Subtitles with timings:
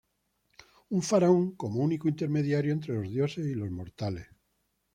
[0.95, 4.29] Un faraón como único intermediario entre los dioses y los mortales.